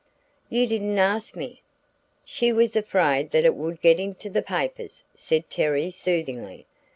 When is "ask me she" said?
0.97-2.51